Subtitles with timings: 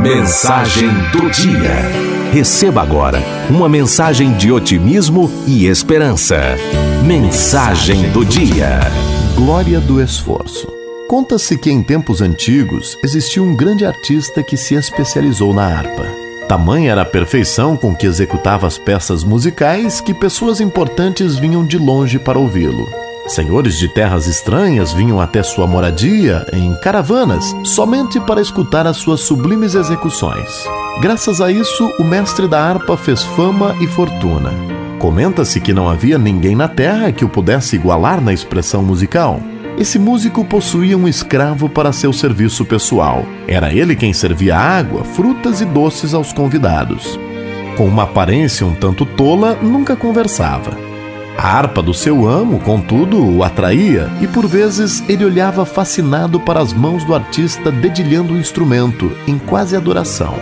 [0.00, 2.32] Mensagem do dia.
[2.32, 6.56] Receba agora uma mensagem de otimismo e esperança.
[7.04, 8.80] Mensagem do dia.
[9.36, 10.66] Glória do esforço.
[11.06, 16.06] Conta-se que em tempos antigos existiu um grande artista que se especializou na harpa.
[16.48, 21.76] Tamanha era a perfeição com que executava as peças musicais que pessoas importantes vinham de
[21.76, 22.88] longe para ouvi-lo.
[23.34, 29.20] Senhores de terras estranhas vinham até sua moradia em caravanas somente para escutar as suas
[29.20, 30.66] sublimes execuções.
[31.00, 34.52] Graças a isso, o mestre da harpa fez fama e fortuna.
[34.98, 39.40] Comenta-se que não havia ninguém na terra que o pudesse igualar na expressão musical.
[39.78, 43.24] Esse músico possuía um escravo para seu serviço pessoal.
[43.48, 47.18] Era ele quem servia água, frutas e doces aos convidados.
[47.78, 50.91] Com uma aparência um tanto tola, nunca conversava.
[51.42, 56.60] A harpa do seu amo, contudo, o atraía e por vezes ele olhava fascinado para
[56.60, 60.36] as mãos do artista dedilhando o instrumento, em quase adoração.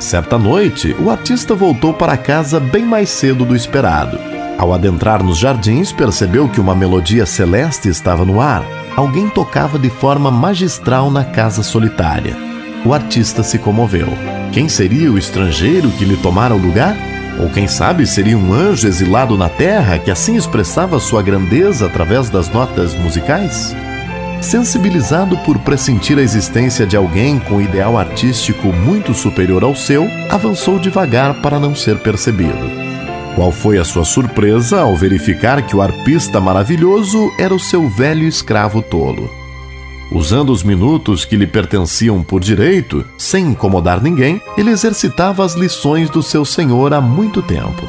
[0.00, 4.18] Certa noite, o artista voltou para casa bem mais cedo do esperado.
[4.58, 8.64] Ao adentrar nos jardins, percebeu que uma melodia celeste estava no ar.
[8.96, 12.36] Alguém tocava de forma magistral na casa solitária.
[12.84, 14.08] O artista se comoveu.
[14.50, 17.11] Quem seria o estrangeiro que lhe tomara o lugar?
[17.42, 22.30] Ou quem sabe seria um anjo exilado na terra que assim expressava sua grandeza através
[22.30, 23.74] das notas musicais?
[24.40, 30.78] Sensibilizado por pressentir a existência de alguém com ideal artístico muito superior ao seu, avançou
[30.78, 32.70] devagar para não ser percebido.
[33.34, 38.26] Qual foi a sua surpresa ao verificar que o arpista maravilhoso era o seu velho
[38.26, 39.41] escravo tolo?
[40.14, 46.10] Usando os minutos que lhe pertenciam por direito, sem incomodar ninguém, ele exercitava as lições
[46.10, 47.82] do seu senhor há muito tempo.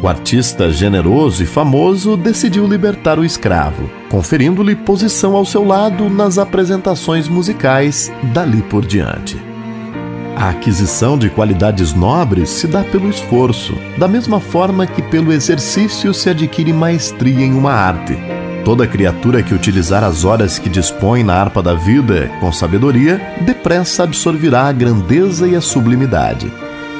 [0.00, 6.38] O artista generoso e famoso decidiu libertar o escravo, conferindo-lhe posição ao seu lado nas
[6.38, 9.36] apresentações musicais dali por diante.
[10.36, 16.14] A aquisição de qualidades nobres se dá pelo esforço, da mesma forma que pelo exercício
[16.14, 18.16] se adquire maestria em uma arte,
[18.66, 24.02] Toda criatura que utilizar as horas que dispõe na harpa da vida com sabedoria, depressa
[24.02, 26.52] absorverá a grandeza e a sublimidade.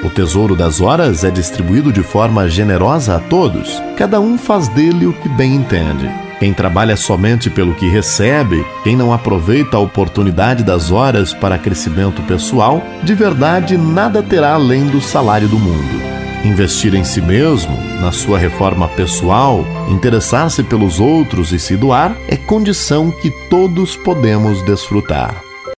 [0.04, 5.06] O tesouro das horas é distribuído de forma generosa a todos, cada um faz dele
[5.06, 6.08] o que bem entende.
[6.38, 12.22] Quem trabalha somente pelo que recebe, quem não aproveita a oportunidade das horas para crescimento
[12.28, 16.25] pessoal, de verdade nada terá além do salário do mundo.
[16.46, 22.36] Investir em si mesmo, na sua reforma pessoal, interessar-se pelos outros e se doar é
[22.36, 25.45] condição que todos podemos desfrutar.